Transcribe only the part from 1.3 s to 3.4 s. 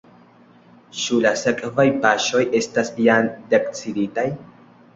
sekvaj paŝoj estas jam